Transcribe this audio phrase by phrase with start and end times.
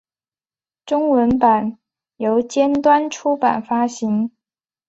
[0.83, 1.77] 中文版
[2.17, 4.31] 由尖端出版发行。